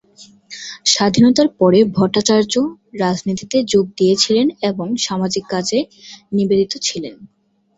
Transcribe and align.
স্বাধীনতার 0.85 1.47
পরে 1.59 1.79
ভট্টাচার্য 1.91 2.53
রাজনীতিতে 3.01 3.57
যোগ 3.71 3.85
দিয়েছিলেন 3.97 4.47
এবং 4.69 4.87
সামাজিক 5.05 5.43
কাজে 5.49 5.79
নিবেদিত 6.31 6.73
ছিলেন। 6.87 7.15